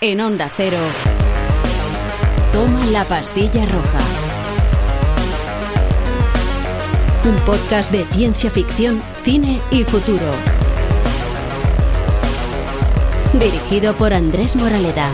En 0.00 0.20
Onda 0.20 0.48
Cero, 0.56 0.78
toma 2.52 2.86
la 2.86 3.04
pastilla 3.04 3.66
roja. 3.66 3.98
Un 7.24 7.34
podcast 7.44 7.90
de 7.90 8.04
ciencia 8.04 8.48
ficción, 8.48 9.02
cine 9.24 9.60
y 9.72 9.82
futuro. 9.82 10.24
Dirigido 13.40 13.96
por 13.96 14.14
Andrés 14.14 14.54
Moraleda. 14.54 15.10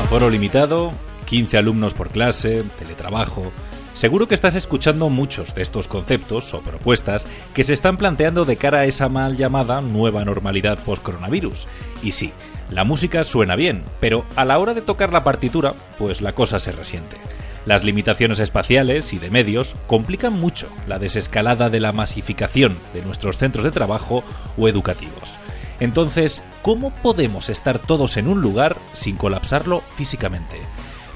Aforo 0.00 0.30
limitado, 0.30 0.92
15 1.24 1.58
alumnos 1.58 1.92
por 1.92 2.10
clase, 2.10 2.62
teletrabajo. 2.78 3.50
Seguro 3.96 4.28
que 4.28 4.34
estás 4.34 4.54
escuchando 4.56 5.08
muchos 5.08 5.54
de 5.54 5.62
estos 5.62 5.88
conceptos 5.88 6.52
o 6.52 6.60
propuestas 6.60 7.26
que 7.54 7.62
se 7.62 7.72
están 7.72 7.96
planteando 7.96 8.44
de 8.44 8.58
cara 8.58 8.80
a 8.80 8.84
esa 8.84 9.08
mal 9.08 9.38
llamada 9.38 9.80
nueva 9.80 10.22
normalidad 10.22 10.78
post-coronavirus. 10.80 11.66
Y 12.02 12.12
sí, 12.12 12.30
la 12.68 12.84
música 12.84 13.24
suena 13.24 13.56
bien, 13.56 13.82
pero 13.98 14.26
a 14.36 14.44
la 14.44 14.58
hora 14.58 14.74
de 14.74 14.82
tocar 14.82 15.14
la 15.14 15.24
partitura, 15.24 15.72
pues 15.98 16.20
la 16.20 16.34
cosa 16.34 16.58
se 16.58 16.72
resiente. 16.72 17.16
Las 17.64 17.84
limitaciones 17.84 18.38
espaciales 18.38 19.14
y 19.14 19.18
de 19.18 19.30
medios 19.30 19.74
complican 19.86 20.34
mucho 20.34 20.68
la 20.86 20.98
desescalada 20.98 21.70
de 21.70 21.80
la 21.80 21.92
masificación 21.92 22.76
de 22.92 23.00
nuestros 23.00 23.38
centros 23.38 23.64
de 23.64 23.70
trabajo 23.70 24.22
o 24.58 24.68
educativos. 24.68 25.36
Entonces, 25.80 26.42
¿cómo 26.60 26.90
podemos 26.90 27.48
estar 27.48 27.78
todos 27.78 28.18
en 28.18 28.28
un 28.28 28.42
lugar 28.42 28.76
sin 28.92 29.16
colapsarlo 29.16 29.80
físicamente? 29.96 30.56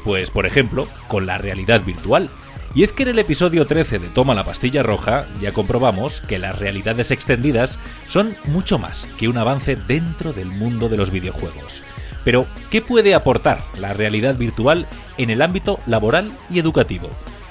Pues, 0.03 0.31
por 0.31 0.47
ejemplo, 0.47 0.89
con 1.09 1.27
la 1.27 1.37
realidad 1.37 1.83
virtual. 1.83 2.31
Y 2.75 2.85
es 2.85 2.93
que 2.93 3.03
en 3.03 3.09
el 3.09 3.19
episodio 3.19 3.67
13 3.67 3.99
de 3.99 4.09
Toma 4.09 4.35
la 4.35 4.45
pastilla 4.45 4.83
roja 4.83 5.27
ya 5.41 5.53
comprobamos 5.53 6.21
que 6.21 6.39
las 6.39 6.59
realidades 6.59 7.11
extendidas 7.11 7.79
son 8.07 8.37
mucho 8.45 8.79
más 8.79 9.07
que 9.19 9.29
un 9.29 9.39
avance 9.39 9.75
dentro 9.75 10.33
del 10.33 10.47
mundo 10.47 10.89
de 10.89 10.97
los 10.97 11.11
videojuegos. 11.11 11.83
Pero, 12.25 12.47
¿qué 12.71 12.81
puede 12.83 13.15
aportar 13.15 13.63
la 13.79 13.93
realidad 13.93 14.37
virtual 14.37 14.87
en 15.19 15.31
el 15.31 15.43
ámbito 15.43 15.81
laboral 15.87 16.31
y 16.51 16.59
educativo? 16.59 17.11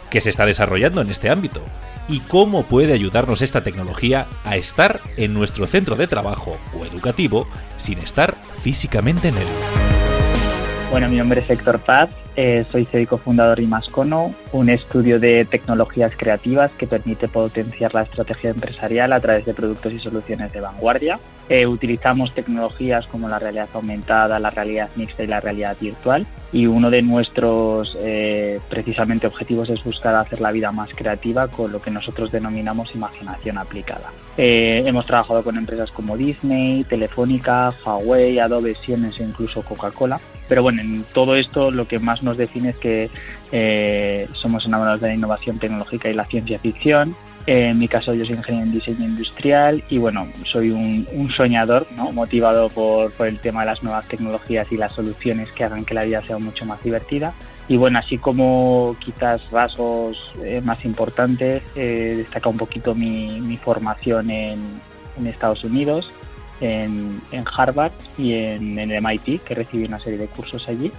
¿Qué 0.09 0.22
se 0.22 0.30
está 0.30 0.45
desarrollando 0.45 1.02
en 1.02 1.09
este 1.09 1.30
ámbito? 1.30 1.61
¿Y 2.08 2.22
cómo 2.22 2.64
puede 2.64 2.94
ayudarnos 2.94 3.42
esta 3.42 3.61
tecnología 3.61 4.26
a 4.45 4.56
estar 4.56 5.02
en 5.17 5.33
nuestro 5.33 5.67
centro 5.67 5.95
de 5.95 6.08
trabajo 6.08 6.58
o 6.73 6.86
educativo 6.86 7.48
sin 7.78 8.00
estar 8.00 8.36
físicamente 8.61 9.28
en 9.28 9.38
él? 9.38 9.98
Bueno, 10.92 11.08
mi 11.08 11.18
nombre 11.18 11.42
es 11.42 11.50
Héctor 11.50 11.80
Paz, 11.80 12.09
eh, 12.36 12.66
soy 12.72 12.86
CEO 12.86 13.02
y 13.02 13.06
cofundador 13.06 13.58
de 13.59 13.64
Imascono, 13.64 14.34
un 14.52 14.70
estudio 14.70 15.20
de 15.20 15.45
tecnologías 15.45 16.14
creativas 16.18 16.72
que 16.72 16.88
permite 16.88 17.28
potenciar 17.28 17.94
la 17.94 18.02
estrategia 18.02 18.50
empresarial 18.50 19.14
a 19.14 19.20
través 19.20 19.45
de 19.45 19.54
productos 19.54 19.94
y 19.94 20.00
soluciones 20.00 20.52
de 20.52 20.62
vanguardia. 20.62 21.20
Eh, 21.48 21.67
utilizamos 21.67 22.34
tecnologías 22.34 23.06
como 23.06 23.30
la 23.30 23.38
realidad 23.38 23.70
aumentada, 23.73 24.40
la 24.40 24.50
realidad 24.50 24.90
mixta 24.95 25.23
y 25.23 25.28
la 25.28 25.40
realidad 25.40 25.78
virtual 25.80 26.26
y 26.52 26.66
uno 26.66 26.89
de 26.89 27.02
nuestros 27.02 27.97
eh, 28.00 28.59
precisamente 28.69 29.28
objetivos 29.28 29.69
es 29.69 29.83
buscar 29.83 30.16
hacer 30.16 30.42
la 30.42 30.52
vida 30.52 30.72
más 30.72 30.89
creativa 30.95 31.47
con 31.47 31.72
lo 31.72 31.81
que 31.81 31.92
nosotros 31.92 32.31
denominamos 32.31 32.95
imaginación 32.95 33.58
aplicada. 33.58 34.11
hemos 34.38 35.05
trabajado 35.05 35.44
con 35.44 35.58
empresas 35.58 35.92
como 35.92 36.17
Disney, 36.17 36.83
Telefónica, 36.83 37.73
Huawei, 37.86 38.39
Adobe, 38.39 38.75
Siemens 38.75 39.20
e 39.20 39.23
incluso 39.23 39.61
Coca-Cola 39.61 40.20
pero 40.50 40.64
bueno, 40.64 40.81
en 40.81 41.05
todo 41.14 41.36
esto 41.36 41.70
lo 41.70 41.88
que 41.88 42.00
más 42.00 42.23
nos 42.23 42.36
define 42.36 42.70
es 42.70 42.75
que 42.77 43.09
eh, 43.52 44.27
somos 44.33 44.66
enamorados 44.66 45.00
de 45.00 45.09
la 45.09 45.14
innovación 45.14 45.59
tecnológica 45.59 46.09
y 46.09 46.16
la 46.16 46.25
ciencia 46.25 46.58
ficción. 46.58 47.16
En 47.45 47.80
mi 47.80 47.88
caso 47.88 48.14
yo 48.14 48.26
soy 48.26 48.36
ingeniero 48.36 48.68
en 48.68 48.72
diseño 48.72 49.06
industrial 49.06 49.84
y 49.90 49.98
bueno, 49.98 50.28
soy 50.45 50.72
un, 50.72 51.32
soñador, 51.36 51.88
motivado 52.14 52.70
por, 52.70 53.12
el 53.26 53.40
tema 53.40 53.62
de 53.62 53.68
las 53.68 53.84
nuevas 53.84 54.08
tecnologías 54.08 54.72
y 54.72 54.78
las 54.78 54.94
soluciones 54.94 55.52
que 55.52 55.64
hagan 55.64 55.86
que 55.86 55.94
la 55.94 56.04
vida 56.04 56.22
sea 56.23 56.38
mucho 56.38 56.66
más 56.66 56.82
divertida. 56.84 57.34
Y 57.67 57.78
bueno, 57.78 58.00
así 58.00 58.17
como 58.17 58.95
quizás 59.00 59.42
rasgos 59.52 60.34
eh, 60.44 60.60
más 60.64 60.83
importantes, 60.86 61.61
eh, 61.76 62.16
destaca 62.17 62.49
un 62.49 62.58
poquito 62.58 62.95
mi, 62.95 63.39
mi 63.42 63.58
formación 63.58 64.32
en, 64.32 64.60
en 65.17 65.28
Estados 65.28 65.64
Unidos 65.64 66.11
en, 66.61 67.21
Harvard 67.55 67.92
y 68.17 68.33
en, 68.33 68.77
el 68.77 69.02
MIT, 69.02 69.43
que 69.43 69.55
recibí 69.55 69.86
una 69.86 69.99
serie 69.99 70.20
de 70.20 70.27
cursos 70.27 70.67
allí. 70.67 70.92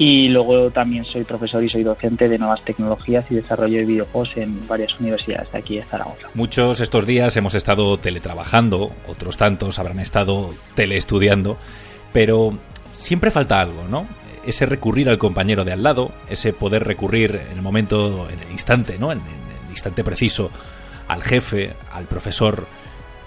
Y 0.00 0.28
luego 0.28 0.70
también 0.70 1.04
soy 1.04 1.24
profesor 1.24 1.64
y 1.64 1.68
soy 1.68 1.82
docente 1.82 2.28
de 2.28 2.38
nuevas 2.38 2.62
tecnologías 2.64 3.24
y 3.30 3.34
desarrollo 3.34 3.78
de 3.78 3.84
videojuegos 3.84 4.36
en 4.36 4.66
varias 4.68 4.98
universidades 5.00 5.50
de 5.50 5.58
aquí 5.58 5.76
de 5.76 5.82
Zaragoza. 5.82 6.28
Muchos 6.34 6.80
estos 6.80 7.04
días 7.04 7.36
hemos 7.36 7.56
estado 7.56 7.96
teletrabajando, 7.98 8.92
otros 9.08 9.36
tantos 9.36 9.80
habrán 9.80 9.98
estado 9.98 10.54
teleestudiando, 10.76 11.58
pero 12.12 12.56
siempre 12.90 13.32
falta 13.32 13.60
algo, 13.60 13.88
¿no? 13.88 14.06
Ese 14.46 14.66
recurrir 14.66 15.10
al 15.10 15.18
compañero 15.18 15.64
de 15.64 15.72
al 15.72 15.82
lado, 15.82 16.12
ese 16.30 16.52
poder 16.52 16.84
recurrir 16.84 17.40
en 17.50 17.56
el 17.56 17.62
momento, 17.62 18.28
en 18.30 18.38
el 18.38 18.52
instante, 18.52 18.98
¿no? 19.00 19.10
En, 19.10 19.18
en 19.18 19.64
el 19.64 19.70
instante 19.70 20.04
preciso 20.04 20.52
al 21.08 21.22
jefe, 21.22 21.72
al 21.90 22.04
profesor 22.04 22.66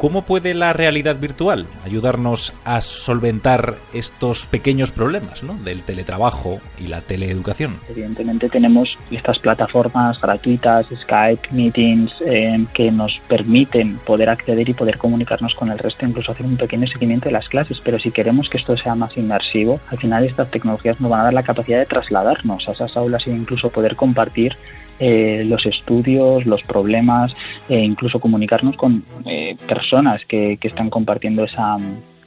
¿Cómo 0.01 0.23
puede 0.23 0.55
la 0.55 0.73
realidad 0.73 1.17
virtual 1.17 1.67
ayudarnos 1.85 2.53
a 2.65 2.81
solventar 2.81 3.75
estos 3.93 4.47
pequeños 4.47 4.89
problemas 4.89 5.43
¿no? 5.43 5.53
del 5.53 5.83
teletrabajo 5.83 6.59
y 6.79 6.87
la 6.87 7.01
teleeducación? 7.01 7.75
Evidentemente 7.87 8.49
tenemos 8.49 8.97
estas 9.11 9.37
plataformas 9.37 10.19
gratuitas, 10.19 10.87
Skype, 10.87 11.49
Meetings, 11.51 12.15
eh, 12.25 12.65
que 12.73 12.89
nos 12.89 13.21
permiten 13.27 13.99
poder 13.99 14.31
acceder 14.31 14.67
y 14.67 14.73
poder 14.73 14.97
comunicarnos 14.97 15.53
con 15.53 15.69
el 15.69 15.77
resto, 15.77 16.03
incluso 16.03 16.31
hacer 16.31 16.47
un 16.47 16.57
pequeño 16.57 16.87
seguimiento 16.87 17.29
de 17.29 17.33
las 17.33 17.47
clases. 17.47 17.79
Pero 17.83 17.99
si 17.99 18.09
queremos 18.09 18.49
que 18.49 18.57
esto 18.57 18.75
sea 18.77 18.95
más 18.95 19.15
inmersivo, 19.17 19.79
al 19.91 19.99
final 19.99 20.23
estas 20.23 20.49
tecnologías 20.49 20.99
nos 20.99 21.11
van 21.11 21.19
a 21.19 21.25
dar 21.25 21.33
la 21.35 21.43
capacidad 21.43 21.77
de 21.77 21.85
trasladarnos 21.85 22.67
a 22.67 22.71
esas 22.71 22.97
aulas 22.97 23.27
e 23.27 23.29
incluso 23.29 23.69
poder 23.69 23.95
compartir 23.95 24.57
eh, 25.01 25.43
los 25.45 25.65
estudios, 25.65 26.45
los 26.45 26.61
problemas, 26.63 27.35
e 27.67 27.79
incluso 27.79 28.19
comunicarnos 28.19 28.77
con 28.77 29.03
eh, 29.25 29.57
personas 29.67 30.21
que, 30.27 30.59
están 30.61 30.89
compartiendo 30.89 31.43
esa, 31.43 31.77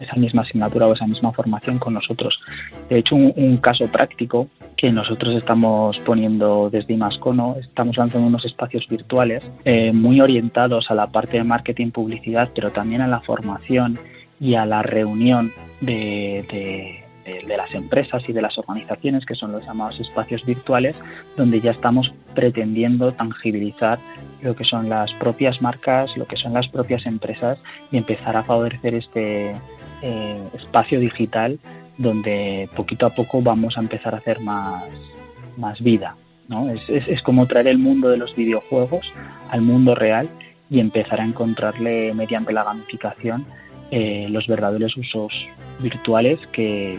esa 0.01 0.17
misma 0.17 0.43
asignatura 0.43 0.89
o 0.89 0.93
esa 0.93 1.07
misma 1.07 1.33
formación 1.33 1.79
con 1.79 1.95
nosotros. 1.95 2.39
De 2.91 2.99
hecho, 2.99 3.15
un, 3.15 3.57
caso 3.59 3.87
práctico 3.87 4.49
que 4.77 4.91
nosotros 4.91 5.37
estamos 5.37 5.99
poniendo 6.01 6.69
desde 6.69 6.95
Imascono, 6.95 7.57
estamos 7.61 7.97
lanzando 7.97 8.27
unos 8.27 8.45
espacios 8.45 8.87
virtuales 8.89 9.43
eh, 9.65 9.93
muy 9.93 10.21
orientados 10.21 10.91
a 10.91 10.95
la 10.95 11.07
parte 11.07 11.39
de 11.39 11.45
marketing, 11.45 11.91
publicidad, 11.93 12.51
pero 12.55 12.73
también 12.73 13.01
a 13.01 13.07
la 13.07 13.21
formación 13.21 13.99
y 14.41 14.57
a 14.57 14.67
la 14.67 14.83
reunión 14.83 15.53
de 15.81 16.45
de, 16.51 17.04
las 17.47 17.75
empresas 17.75 18.23
y 18.29 18.33
de 18.33 18.43
las 18.43 18.59
organizaciones, 18.59 19.25
que 19.25 19.35
son 19.35 19.53
los 19.53 19.65
llamados 19.65 19.99
espacios 20.01 20.45
virtuales, 20.45 20.95
donde 21.37 21.61
ya 21.61 21.71
estamos 21.71 22.13
pretendiendo 22.35 23.13
tangibilizar 23.13 23.99
lo 24.43 24.55
que 24.55 24.65
son 24.65 24.89
las 24.89 25.13
propias 25.15 25.63
marcas, 25.63 26.17
lo 26.17 26.27
que 26.27 26.37
son 26.37 26.53
las 26.53 26.69
propias 26.69 27.07
empresas 27.07 27.59
y 27.91 27.97
empezar 27.97 28.37
a 28.37 28.43
favorecer 28.43 28.95
este 28.95 29.55
eh, 30.03 30.49
espacio 30.55 31.01
digital 31.01 31.59
donde 31.97 32.69
poquito 32.77 33.07
a 33.07 33.11
poco 33.11 33.41
vamos 33.41 33.79
a 33.79 33.81
empezar 33.81 34.15
a 34.15 34.19
hacer 34.19 34.41
más, 34.41 34.85
más 35.57 35.81
vida. 35.81 36.17
¿no? 36.49 36.69
Es, 36.69 36.89
es, 36.89 37.09
es 37.09 37.23
como 37.23 37.47
traer 37.47 37.69
el 37.69 37.79
mundo 37.79 38.11
de 38.11 38.19
los 38.19 38.35
videojuegos 38.37 39.13
al 39.51 39.63
mundo 39.63 39.95
real 39.95 40.29
y 40.69 40.81
empezar 40.81 41.21
a 41.21 41.25
encontrarle 41.25 42.13
mediante 42.15 42.53
la 42.53 42.65
gamificación 42.65 43.47
eh, 43.97 44.27
los 44.29 44.49
verdaderos 44.49 44.97
usos 44.97 45.33
virtuales 45.79 46.41
que, 46.51 46.99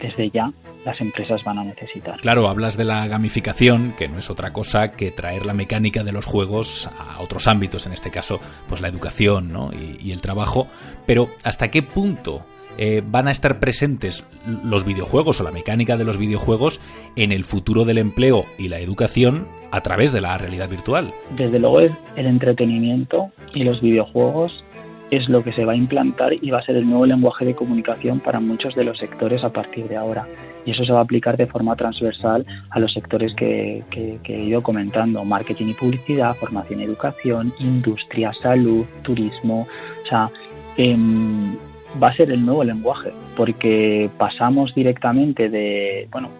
desde 0.00 0.30
ya 0.30 0.50
las 0.82 0.98
empresas 1.02 1.44
van 1.44 1.58
a 1.58 1.64
necesitar. 1.64 2.18
Claro, 2.22 2.48
hablas 2.48 2.78
de 2.78 2.84
la 2.84 3.06
gamificación, 3.06 3.92
que 3.98 4.08
no 4.08 4.16
es 4.16 4.30
otra 4.30 4.50
cosa 4.50 4.92
que 4.92 5.10
traer 5.10 5.44
la 5.44 5.52
mecánica 5.52 6.02
de 6.04 6.12
los 6.12 6.24
juegos 6.24 6.88
a 6.98 7.20
otros 7.20 7.46
ámbitos, 7.48 7.86
en 7.86 7.92
este 7.92 8.10
caso, 8.10 8.40
pues 8.66 8.80
la 8.80 8.88
educación 8.88 9.52
y, 10.00 10.10
el 10.10 10.22
trabajo, 10.22 10.68
pero 11.04 11.28
¿hasta 11.44 11.70
qué 11.70 11.82
punto 11.82 12.46
eh, 12.78 13.02
van 13.06 13.28
a 13.28 13.30
estar 13.30 13.60
presentes 13.60 14.26
los 14.64 14.86
videojuegos 14.86 15.38
o 15.38 15.44
la 15.44 15.52
mecánica 15.52 15.98
de 15.98 16.04
los 16.04 16.16
videojuegos 16.16 16.80
en 17.14 17.32
el 17.32 17.44
futuro 17.44 17.84
del 17.84 17.98
empleo 17.98 18.46
y 18.56 18.68
la 18.68 18.78
educación 18.78 19.46
a 19.70 19.82
través 19.82 20.12
de 20.12 20.22
la 20.22 20.38
realidad 20.38 20.70
virtual? 20.70 21.12
Desde 21.36 21.58
luego 21.58 21.80
el 21.80 22.26
entretenimiento 22.26 23.30
y 23.52 23.64
los 23.64 23.82
videojuegos 23.82 24.64
es 25.12 25.28
lo 25.28 25.44
que 25.44 25.52
se 25.52 25.66
va 25.66 25.72
a 25.72 25.76
implantar 25.76 26.32
y 26.32 26.50
va 26.50 26.60
a 26.60 26.62
ser 26.62 26.74
el 26.74 26.88
nuevo 26.88 27.04
lenguaje 27.04 27.44
de 27.44 27.54
comunicación 27.54 28.18
para 28.20 28.40
muchos 28.40 28.74
de 28.74 28.82
los 28.82 28.96
sectores 28.96 29.44
a 29.44 29.50
partir 29.50 29.86
de 29.86 29.98
ahora. 29.98 30.26
Y 30.64 30.70
eso 30.70 30.86
se 30.86 30.92
va 30.92 31.00
a 31.00 31.02
aplicar 31.02 31.36
de 31.36 31.46
forma 31.46 31.76
transversal 31.76 32.46
a 32.70 32.80
los 32.80 32.94
sectores 32.94 33.34
que, 33.34 33.84
he 33.92 34.42
ido 34.42 34.62
comentando, 34.62 35.22
marketing 35.22 35.66
y 35.66 35.74
publicidad, 35.74 36.34
formación 36.36 36.80
y 36.80 36.84
educación, 36.84 37.52
industria, 37.58 38.32
salud, 38.32 38.86
turismo. 39.02 39.66
O 40.02 40.06
sea, 40.08 40.30
em, 40.78 41.56
va 42.02 42.08
a 42.08 42.16
ser 42.16 42.30
el 42.30 42.46
nuevo 42.46 42.64
lenguaje, 42.64 43.12
porque 43.36 44.08
pasamos 44.16 44.74
directamente 44.74 45.50
de, 45.50 46.08
bueno, 46.10 46.30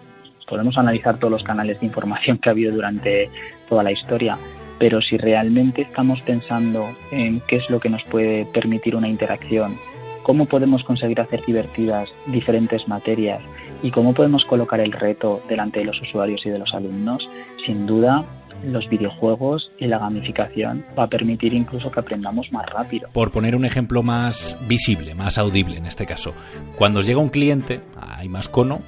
podemos 0.49 0.79
analizar 0.79 1.19
todos 1.19 1.31
los 1.31 1.43
canales 1.43 1.79
de 1.79 1.85
información 1.85 2.39
que 2.39 2.49
ha 2.49 2.53
habido 2.53 2.73
durante 2.73 3.29
toda 3.69 3.83
la 3.83 3.91
historia, 3.91 4.35
pero 4.79 5.01
si 5.01 5.17
realmente 5.17 5.83
estamos 5.83 6.21
pensando 6.21 6.87
en 7.11 7.41
qué 7.47 7.57
es 7.57 7.69
lo 7.69 7.79
que 7.79 7.89
nos 7.89 8.03
puede 8.03 8.45
permitir 8.45 8.95
una 8.95 9.07
interacción 9.07 9.77
cómo 10.23 10.45
podemos 10.45 10.83
conseguir 10.83 11.19
hacer 11.19 11.43
divertidas 11.45 12.09
diferentes 12.27 12.87
materias 12.87 13.41
y 13.83 13.91
cómo 13.91 14.13
podemos 14.13 14.45
colocar 14.45 14.79
el 14.79 14.93
reto 14.93 15.41
delante 15.47 15.79
de 15.79 15.85
los 15.85 16.01
usuarios 16.01 16.45
y 16.45 16.49
de 16.49 16.57
los 16.57 16.73
alumnos, 16.73 17.27
sin 17.65 17.85
duda 17.85 18.25
los 18.63 18.87
videojuegos 18.87 19.71
y 19.77 19.87
la 19.87 19.99
gamificación 19.99 20.85
va 20.97 21.03
a 21.03 21.07
permitir 21.07 21.53
incluso 21.53 21.91
que 21.91 21.99
aprendamos 21.99 22.49
más 22.53 22.65
rápido. 22.67 23.09
Por 23.11 23.31
poner 23.31 23.57
un 23.57 23.65
ejemplo 23.65 24.03
más 24.03 24.57
visible, 24.67 25.15
más 25.15 25.37
audible 25.37 25.77
en 25.77 25.85
este 25.85 26.05
caso, 26.05 26.33
cuando 26.77 27.01
llega 27.01 27.19
un 27.19 27.29
cliente 27.29 27.81
a 27.99 28.23
Imascono, 28.23 28.81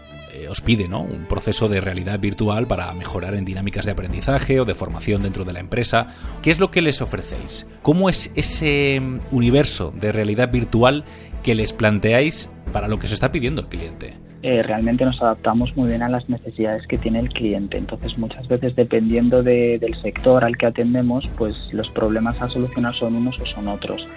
eh, 0.55 0.61
os 0.61 0.61
pide 0.61 0.87
¿no? 0.87 1.01
un 1.01 1.25
proceso 1.25 1.67
de 1.67 1.81
realidad 1.81 2.19
virtual 2.19 2.65
para 2.65 2.93
mejorar 2.93 3.35
en 3.35 3.45
dinámicas 3.45 3.85
de 3.85 3.91
aprendizaje 3.91 4.59
o 4.59 4.65
de 4.65 4.73
formación 4.73 5.21
dentro 5.21 5.43
de 5.43 5.53
la 5.53 5.59
empresa. 5.59 6.07
¿Qué 6.41 6.49
es 6.49 6.59
lo 6.59 6.71
que 6.71 6.81
les 6.81 7.01
ofrecéis? 7.01 7.67
¿Cómo 7.81 8.09
es 8.09 8.31
ese 8.35 9.01
universo 9.31 9.93
de 9.99 10.11
realidad 10.11 10.51
virtual 10.51 11.03
que 11.43 11.55
les 11.55 11.73
planteáis 11.73 12.49
para 12.71 12.87
lo 12.87 12.99
que 12.99 13.07
se 13.07 13.13
está 13.15 13.31
pidiendo 13.31 13.61
el 13.61 13.67
cliente? 13.67 14.24
Eh, 14.47 14.61
realmente 14.61 15.03
nos 15.03 15.19
adaptamos 15.23 15.75
muy 15.75 15.89
bien 15.89 16.03
a 16.03 16.07
las 16.07 16.29
necesidades 16.29 16.85
que 16.85 16.99
tiene 16.99 17.17
el 17.17 17.29
cliente. 17.29 17.79
Entonces, 17.79 18.15
muchas 18.15 18.47
veces, 18.47 18.75
dependiendo 18.75 19.41
del 19.41 19.95
sector 20.03 20.43
al 20.43 20.55
que 20.55 20.67
atendemos, 20.67 21.27
pues 21.35 21.55
los 21.73 21.89
problemas 21.89 22.39
a 22.43 22.49
solucionar 22.49 22.93
son 22.93 23.15
unos 23.15 23.39
o 23.39 23.45
son 23.47 23.67
otros. 23.67 24.07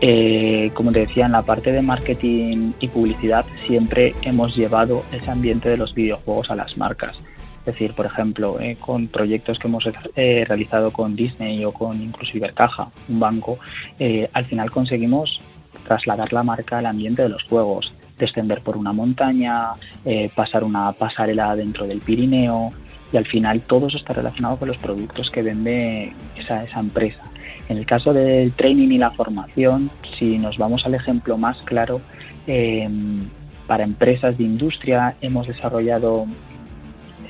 Eh, 0.00 0.72
como 0.74 0.90
te 0.90 1.06
decía, 1.06 1.26
en 1.26 1.32
la 1.32 1.42
parte 1.42 1.70
de 1.70 1.82
marketing 1.82 2.72
y 2.80 2.88
publicidad 2.88 3.46
siempre 3.68 4.12
hemos 4.22 4.56
llevado 4.56 5.04
ese 5.12 5.30
ambiente 5.30 5.68
de 5.68 5.76
los 5.76 5.94
videojuegos 5.94 6.50
a 6.50 6.56
las 6.56 6.76
marcas. 6.76 7.16
Es 7.60 7.66
decir, 7.66 7.92
por 7.94 8.06
ejemplo, 8.06 8.58
eh, 8.58 8.76
con 8.80 9.06
proyectos 9.06 9.56
que 9.60 9.68
hemos 9.68 9.84
realizado 10.16 10.92
con 10.92 11.14
Disney 11.14 11.64
o 11.64 11.70
con 11.70 12.02
incluso 12.02 12.36
Ibercaja, 12.36 12.88
un 13.08 13.20
banco, 13.20 13.60
al 14.32 14.46
final 14.46 14.68
conseguimos 14.68 15.40
trasladar 15.86 16.32
la 16.32 16.42
marca 16.42 16.78
al 16.78 16.86
ambiente 16.86 17.22
de 17.22 17.28
los 17.28 17.44
juegos 17.44 17.92
descender 18.18 18.62
por 18.62 18.76
una 18.76 18.92
montaña, 18.92 19.72
eh, 20.04 20.30
pasar 20.34 20.64
una 20.64 20.92
pasarela 20.92 21.54
dentro 21.56 21.86
del 21.86 22.00
Pirineo 22.00 22.70
y 23.12 23.16
al 23.16 23.26
final 23.26 23.60
todo 23.62 23.88
eso 23.88 23.98
está 23.98 24.14
relacionado 24.14 24.56
con 24.56 24.68
los 24.68 24.76
productos 24.78 25.30
que 25.30 25.42
vende 25.42 26.12
esa, 26.36 26.64
esa 26.64 26.80
empresa. 26.80 27.22
En 27.68 27.78
el 27.78 27.86
caso 27.86 28.12
del 28.12 28.52
training 28.52 28.88
y 28.90 28.98
la 28.98 29.10
formación, 29.10 29.90
si 30.18 30.38
nos 30.38 30.56
vamos 30.56 30.86
al 30.86 30.94
ejemplo 30.94 31.36
más 31.36 31.58
claro, 31.62 32.00
em, 32.46 33.28
para 33.66 33.84
empresas 33.84 34.38
de 34.38 34.44
industria 34.44 35.16
hemos 35.20 35.46
desarrollado 35.48 36.26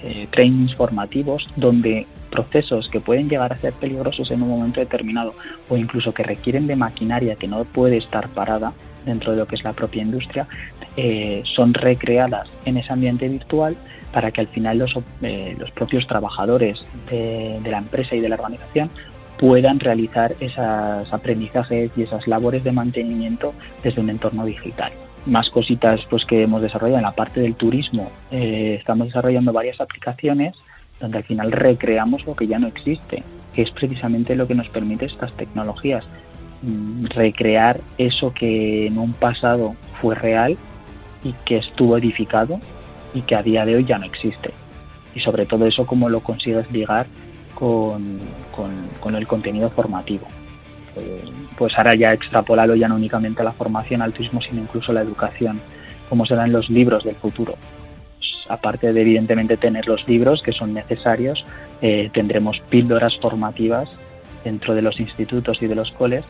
eh, 0.03 0.29
trainings 0.31 0.75
formativos 0.75 1.49
donde 1.57 2.07
procesos 2.31 2.89
que 2.91 3.01
pueden 3.01 3.31
llegar 3.31 3.53
a 3.53 3.57
ser 3.57 3.73
peligrosos 3.73 4.31
en 4.31 4.43
un 4.43 4.51
momento 4.51 4.81
determinado 4.81 5.35
o 5.71 5.77
incluso 5.77 6.13
que 6.13 6.23
requieren 6.23 6.67
de 6.67 6.77
maquinaria 6.77 7.37
que 7.37 7.49
no 7.49 7.65
puede 7.65 7.97
estar 7.97 8.29
parada, 8.29 8.75
dentro 9.07 9.33
de 9.33 9.39
lo 9.39 9.47
que 9.47 9.55
es 9.55 9.65
la 9.65 9.73
propia 9.73 10.03
industria, 10.03 10.47
eh, 10.97 11.43
son 11.55 11.75
recreadas 11.75 12.49
en 12.65 12.77
ese 12.77 12.93
ambiente 12.93 13.29
virtual 13.29 13.77
para 14.13 14.31
que 14.31 14.41
al 14.41 14.49
final 14.49 14.79
los, 14.79 14.95
eh, 15.23 15.55
los 15.59 15.71
propios 15.73 16.07
trabajadores 16.07 16.87
de, 17.11 17.61
la 17.65 17.79
empresa 17.79 18.15
y 18.15 18.21
de 18.21 18.29
la 18.29 18.37
organización 18.37 18.91
puedan 19.39 19.79
realizar 19.79 20.35
esos 20.41 21.13
aprendizajes 21.13 21.91
y 21.97 22.03
esas 22.03 22.27
labores 22.27 22.65
de 22.65 22.73
mantenimiento 22.73 23.53
desde 23.83 24.01
un 24.01 24.09
entorno 24.09 24.47
digital. 24.47 24.93
Más 25.27 25.51
cositas 25.51 26.01
pues, 26.09 26.25
que 26.25 26.43
hemos 26.43 26.63
desarrollado 26.63 26.99
en 26.99 27.05
la 27.05 27.13
parte 27.13 27.41
del 27.41 27.55
turismo. 27.55 28.11
Eh, 28.31 28.77
estamos 28.79 29.09
desarrollando 29.09 29.53
varias 29.53 29.81
aplicaciones 29.81 30.55
donde 30.99 31.19
al 31.19 31.25
final 31.25 31.53
recreamos 31.53 32.25
lo 32.25 32.35
que 32.35 32.47
ya 32.47 32.59
no 32.59 32.69
existe, 32.69 33.23
que 33.53 33.63
es 33.63 33.71
precisamente 33.71 34.35
lo 34.35 34.47
que 34.47 34.55
nos 34.55 34.69
permite 34.71 35.05
estas 35.05 35.35
tecnologías, 35.35 36.07
Mm, 36.63 37.05
recrear 37.07 37.81
eso 37.99 38.33
que 38.33 38.87
en 38.87 38.97
un 38.99 39.13
pasado 39.13 39.77
fue 40.01 40.15
real 40.15 40.57
y 41.23 41.33
que 41.45 41.57
estuvo 41.59 41.97
edificado 41.97 42.61
y 43.15 43.23
que 43.23 43.35
a 43.35 43.43
día 43.43 43.65
de 43.65 43.77
hoy 43.77 43.85
ya 43.85 43.99
no 43.99 44.07
existe. 44.07 44.53
Y 45.15 45.21
sobre 45.21 45.47
todo 45.47 45.67
eso, 45.67 45.87
cómo 45.87 46.09
lo 46.09 46.21
consigues 46.21 46.71
ligar 46.71 47.07
con, 47.55 48.19
con, 49.01 49.15
el 49.15 49.27
contenido 49.27 49.71
formativo. 49.71 50.27
Eh, 50.97 51.25
pues 51.57 51.77
ahora 51.77 51.95
ya 51.95 52.13
extrapolado 52.13 52.75
ya 52.75 52.89
no 52.89 52.97
únicamente 52.97 53.41
a 53.41 53.45
la 53.45 53.53
formación, 53.53 54.03
al 54.03 54.13
turismo, 54.13 54.43
sino 54.43 54.61
incluso 54.61 54.93
a 54.93 54.95
la 54.95 55.03
educación, 55.03 55.61
cómo 56.09 56.27
serán 56.27 56.53
los 56.53 56.69
libros 56.69 57.05
del 57.05 57.17
futuro. 57.17 57.57
Aparte 58.49 58.93
de 58.93 59.01
evidentemente 59.01 59.57
tener 59.57 59.89
los 59.89 60.07
libros 60.07 60.43
que 60.43 60.53
son 60.53 60.75
necesarios, 60.75 61.45
eh, 61.81 62.11
tendremos 62.13 62.61
píldoras 62.69 63.17
formativas 63.19 63.91
dentro 64.45 64.75
de 64.75 64.83
los 64.83 65.01
institutos 65.01 65.61
y 65.63 65.67
de 65.67 65.75
los 65.75 65.91
coles 65.93 66.25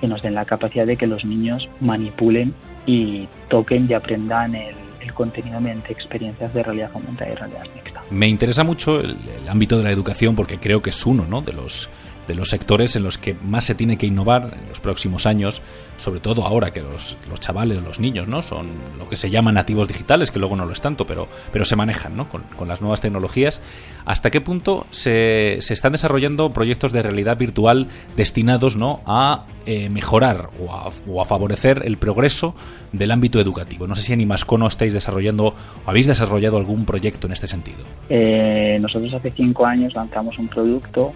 que 0.00 0.08
nos 0.08 0.22
den 0.22 0.34
la 0.34 0.46
capacidad 0.46 0.86
de 0.86 0.96
que 0.96 1.06
los 1.06 1.24
niños 1.24 1.68
manipulen 1.80 2.54
y 2.90 3.28
toquen 3.48 3.86
y 3.88 3.94
aprendan 3.94 4.54
el, 4.54 4.74
contenido 5.14 5.60
mediante 5.60 5.92
experiencias 5.92 6.54
de 6.54 6.62
realidad 6.62 6.90
aumentada 6.94 7.30
y 7.30 7.34
realidad 7.34 7.64
mixta. 7.74 8.02
Me 8.10 8.26
interesa 8.28 8.64
mucho 8.64 9.00
el, 9.00 9.18
el, 9.42 9.48
ámbito 9.48 9.76
de 9.76 9.84
la 9.84 9.90
educación 9.90 10.34
porque 10.34 10.58
creo 10.58 10.80
que 10.80 10.90
es 10.90 11.04
uno 11.04 11.26
¿no? 11.26 11.42
de 11.42 11.52
los 11.52 11.90
de 12.30 12.36
los 12.36 12.50
sectores 12.50 12.94
en 12.94 13.02
los 13.02 13.18
que 13.18 13.34
más 13.34 13.64
se 13.64 13.74
tiene 13.74 13.98
que 13.98 14.06
innovar 14.06 14.56
en 14.62 14.68
los 14.68 14.78
próximos 14.78 15.26
años, 15.26 15.62
sobre 15.96 16.20
todo 16.20 16.44
ahora 16.44 16.72
que 16.72 16.80
los, 16.80 17.16
los 17.28 17.40
chavales, 17.40 17.82
los 17.82 17.98
niños, 17.98 18.28
¿no? 18.28 18.40
Son 18.40 18.68
lo 18.98 19.08
que 19.08 19.16
se 19.16 19.30
llaman 19.30 19.54
nativos 19.54 19.88
digitales, 19.88 20.30
que 20.30 20.38
luego 20.38 20.54
no 20.54 20.64
lo 20.64 20.72
es 20.72 20.80
tanto, 20.80 21.06
pero, 21.06 21.26
pero 21.52 21.64
se 21.64 21.74
manejan, 21.74 22.16
¿no? 22.16 22.28
Con, 22.28 22.68
las 22.68 22.80
nuevas 22.80 23.00
tecnologías. 23.00 23.60
¿Hasta 24.04 24.30
qué 24.30 24.40
punto 24.40 24.86
se, 24.90 25.58
se, 25.60 25.74
están 25.74 25.90
desarrollando 25.90 26.50
proyectos 26.50 26.92
de 26.92 27.02
realidad 27.02 27.36
virtual 27.36 27.88
destinados, 28.16 28.76
¿no? 28.76 29.00
A 29.06 29.46
eh, 29.66 29.88
mejorar 29.88 30.50
o 30.60 30.72
a, 30.72 30.88
o 31.08 31.20
a, 31.20 31.24
favorecer 31.24 31.82
el 31.84 31.96
progreso 31.96 32.54
del 32.92 33.10
ámbito 33.10 33.40
educativo. 33.40 33.88
No 33.88 33.96
sé 33.96 34.02
si 34.02 34.12
en 34.12 34.20
Imascono 34.20 34.68
estáis 34.68 34.92
desarrollando 34.92 35.46
o 35.48 35.54
habéis 35.84 36.06
desarrollado 36.06 36.58
algún 36.58 36.84
proyecto 36.84 37.26
en 37.26 37.32
este 37.32 37.48
sentido. 37.48 37.78
Eh, 38.08 38.78
nosotros 38.80 39.12
hace 39.14 39.32
cinco 39.32 39.66
años 39.66 39.94
lanzamos 39.94 40.38
un 40.38 40.46
producto 40.46 41.12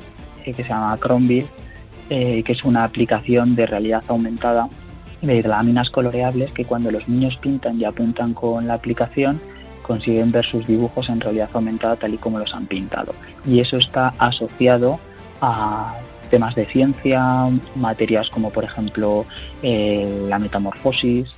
que 0.53 0.63
se 0.63 0.69
llama 0.69 0.99
Chromeville, 1.01 1.47
eh, 2.11 2.43
que 2.43 2.53
es 2.53 2.65
una 2.65 2.85
aplicación 2.85 3.55
de 3.55 3.67
realidad 3.67 4.03
aumentada 4.09 4.69
de 5.23 5.43
láminas 5.43 5.89
coloreables 5.91 6.53
que 6.53 6.65
cuando 6.65 6.91
los 6.91 7.09
niños 7.09 7.37
pintan 7.39 7.81
y 7.81 7.85
apuntan 7.85 8.35
con 8.35 8.67
la 8.67 8.75
aplicación 8.75 9.41
consiguen 9.83 10.31
ver 10.33 10.45
sus 10.45 10.67
dibujos 10.67 11.09
en 11.09 11.21
realidad 11.21 11.49
aumentada 11.53 11.97
tal 11.97 12.15
y 12.15 12.19
como 12.19 12.39
los 12.39 12.53
han 12.55 12.67
pintado. 12.67 13.15
Y 13.47 13.61
eso 13.61 13.77
está 13.77 14.15
asociado 14.19 14.99
a 15.41 15.95
temas 16.31 16.55
de 16.55 16.67
ciencia, 16.67 17.49
materias 17.77 18.29
como 18.31 18.51
por 18.51 18.65
ejemplo 18.65 19.25
eh, 19.63 20.27
la 20.29 20.39
metamorfosis, 20.39 21.35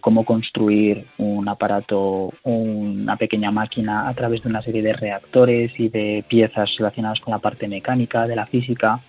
cómo 0.00 0.24
construir 0.24 1.06
un 1.18 1.48
aparato, 1.48 2.32
una 2.44 3.16
pequeña 3.16 3.50
máquina 3.50 4.08
a 4.08 4.14
través 4.14 4.42
de 4.42 4.48
una 4.48 4.62
serie 4.62 4.82
de 4.82 4.94
reactores 4.94 5.72
y 5.78 5.88
de 5.88 6.24
piezas 6.28 6.74
relacionadas 6.78 7.20
con 7.20 7.32
la 7.32 7.38
parte 7.38 7.68
mecánica, 7.68 8.26
de 8.26 8.36
la 8.36 8.46
física. 8.46 9.00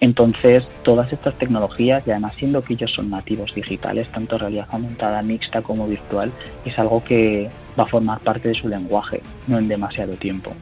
Entonces, 0.00 0.66
todas 0.82 1.10
estas 1.12 1.34
tecnologías, 1.38 2.06
y 2.06 2.10
además 2.10 2.34
siendo 2.36 2.62
que 2.62 2.74
ellos 2.74 2.92
son 2.92 3.08
nativos 3.08 3.54
digitales, 3.54 4.06
tanto 4.08 4.36
realidad 4.36 4.66
aumentada, 4.70 5.22
mixta 5.22 5.62
como 5.62 5.86
virtual, 5.86 6.30
es 6.66 6.78
algo 6.78 7.02
que 7.02 7.48
va 7.78 7.84
a 7.84 7.86
formar 7.86 8.20
parte 8.20 8.48
de 8.48 8.54
su 8.54 8.68
lenguaje, 8.68 9.22
no 9.46 9.58
en 9.58 9.68
demasiado 9.68 10.14
tiempo. 10.14 10.52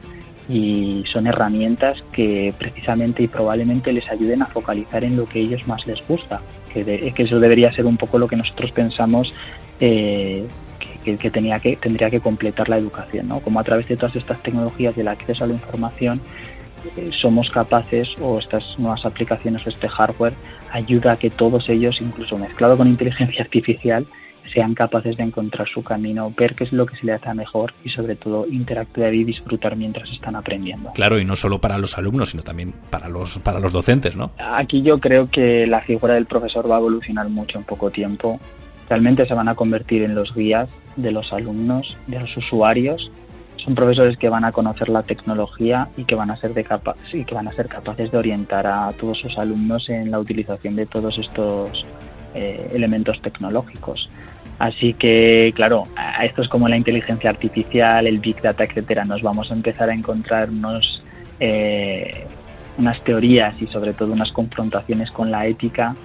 Y 0.49 1.03
son 1.11 1.27
herramientas 1.27 2.03
que 2.11 2.53
precisamente 2.57 3.23
y 3.23 3.27
probablemente 3.27 3.93
les 3.93 4.09
ayuden 4.09 4.41
a 4.41 4.47
focalizar 4.47 5.03
en 5.03 5.15
lo 5.15 5.25
que 5.25 5.39
a 5.39 5.41
ellos 5.41 5.67
más 5.67 5.87
les 5.87 6.05
gusta, 6.07 6.41
que, 6.73 7.13
eso 7.15 7.39
debería 7.39 7.71
ser 7.71 7.85
un 7.85 7.97
poco 7.97 8.17
lo 8.17 8.27
que 8.27 8.35
nosotros 8.35 8.71
pensamos 8.71 9.33
eh, 9.79 10.45
que, 11.03 11.31
tenía 11.31 11.59
que 11.59 11.75
tendría 11.75 12.09
que 12.09 12.19
completar 12.19 12.69
la 12.69 12.77
educación, 12.77 13.27
¿no? 13.27 13.39
Como 13.39 13.59
a 13.59 13.63
través 13.63 13.87
de 13.87 13.97
todas 13.97 14.15
estas 14.15 14.41
tecnologías 14.41 14.95
y 14.97 15.01
el 15.01 15.07
acceso 15.07 15.43
a 15.43 15.47
la 15.47 15.53
información 15.53 16.21
eh, 16.97 17.11
somos 17.13 17.49
capaces 17.49 18.09
o 18.21 18.39
estas 18.39 18.77
nuevas 18.77 19.05
aplicaciones 19.05 19.65
o 19.65 19.69
este 19.69 19.87
hardware 19.87 20.33
ayuda 20.71 21.13
a 21.13 21.17
que 21.17 21.29
todos 21.29 21.69
ellos, 21.69 21.99
incluso 22.01 22.37
mezclado 22.37 22.77
con 22.77 22.87
inteligencia 22.87 23.43
artificial, 23.43 24.05
sean 24.51 24.73
capaces 24.73 25.17
de 25.17 25.23
encontrar 25.23 25.67
su 25.67 25.83
camino, 25.83 26.33
ver 26.35 26.55
qué 26.55 26.63
es 26.65 26.73
lo 26.73 26.85
que 26.85 26.95
se 26.97 27.05
les 27.05 27.21
hace 27.21 27.33
mejor 27.33 27.73
y 27.83 27.89
sobre 27.89 28.15
todo 28.15 28.45
interactuar 28.47 29.13
y 29.13 29.23
disfrutar 29.23 29.75
mientras 29.75 30.09
están 30.11 30.35
aprendiendo. 30.35 30.91
Claro, 30.93 31.19
y 31.19 31.25
no 31.25 31.35
solo 31.35 31.59
para 31.59 31.77
los 31.77 31.97
alumnos, 31.97 32.29
sino 32.29 32.43
también 32.43 32.73
para 32.89 33.09
los, 33.09 33.39
para 33.39 33.59
los 33.59 33.71
docentes, 33.71 34.15
¿no? 34.15 34.31
Aquí 34.37 34.81
yo 34.81 34.99
creo 34.99 35.29
que 35.29 35.65
la 35.67 35.81
figura 35.81 36.15
del 36.15 36.25
profesor 36.25 36.69
va 36.69 36.75
a 36.75 36.79
evolucionar 36.79 37.29
mucho 37.29 37.57
en 37.57 37.63
poco 37.63 37.91
tiempo. 37.91 38.39
Realmente 38.89 39.25
se 39.25 39.33
van 39.33 39.47
a 39.47 39.55
convertir 39.55 40.03
en 40.03 40.15
los 40.15 40.33
guías 40.35 40.69
de 40.95 41.11
los 41.11 41.31
alumnos, 41.33 41.97
de 42.07 42.19
los 42.19 42.35
usuarios. 42.37 43.11
Son 43.57 43.75
profesores 43.75 44.17
que 44.17 44.29
van 44.29 44.43
a 44.43 44.51
conocer 44.51 44.89
la 44.89 45.03
tecnología 45.03 45.87
y 45.95 46.03
que 46.03 46.15
van 46.15 46.31
a 46.31 46.35
ser 46.35 46.53
de 46.53 46.63
capa 46.63 46.95
y 47.13 47.23
que 47.23 47.33
van 47.33 47.47
a 47.47 47.53
ser 47.53 47.67
capaces 47.67 48.11
de 48.11 48.17
orientar 48.17 48.67
a 48.67 48.91
todos 48.99 49.19
sus 49.19 49.37
alumnos 49.37 49.89
en 49.89 50.11
la 50.11 50.19
utilización 50.19 50.75
de 50.75 50.85
todos 50.85 51.17
estos 51.17 51.85
eh, 52.35 52.71
elementos 52.73 53.21
tecnológicos. 53.21 54.09
Así 54.59 54.93
que, 54.93 55.51
claro, 55.55 55.87
esto 56.21 56.41
es 56.41 56.47
como 56.47 56.69
la 56.69 56.77
inteligencia 56.77 57.29
artificial, 57.29 58.07
el 58.07 58.19
Big 58.19 58.41
Data, 58.41 58.63
etcétera. 58.63 59.03
Nos 59.03 59.21
vamos 59.21 59.51
a 59.51 59.53
empezar 59.53 59.89
a 59.89 59.93
encontrar 59.93 60.49
unos, 60.49 61.03
eh, 61.39 62.25
unas 62.77 63.03
teorías 63.03 63.61
y 63.61 63.67
sobre 63.67 63.93
todo 63.93 64.13
unas 64.13 64.31
confrontaciones 64.31 65.11
con 65.11 65.31
la 65.31 65.45
ética 65.47 65.95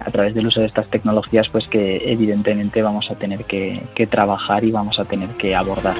a 0.00 0.10
través 0.10 0.34
del 0.34 0.46
uso 0.46 0.60
de 0.60 0.66
estas 0.66 0.88
tecnologías, 0.88 1.48
pues 1.48 1.66
que 1.68 2.10
evidentemente 2.10 2.82
vamos 2.82 3.10
a 3.10 3.14
tener 3.14 3.44
que 3.44 4.06
trabajar 4.10 4.64
y 4.64 4.70
vamos 4.70 4.98
a 4.98 5.04
tener 5.04 5.28
que 5.30 5.54
abordar. 5.54 5.96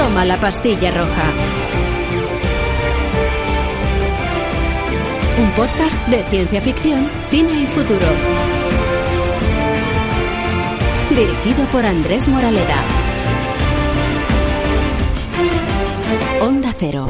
Toma 0.00 0.24
la 0.24 0.36
pastilla 0.38 0.90
roja. 0.90 1.59
Un 5.40 5.50
podcast 5.52 5.98
de 6.08 6.22
ciencia 6.24 6.60
ficción, 6.60 7.08
cine 7.30 7.62
y 7.62 7.66
futuro. 7.66 8.06
Dirigido 11.08 11.66
por 11.72 11.86
Andrés 11.86 12.28
Moraleda. 12.28 12.84
Onda 16.42 16.74
Cero. 16.78 17.08